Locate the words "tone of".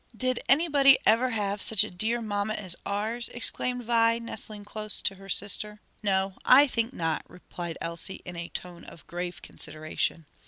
8.49-9.05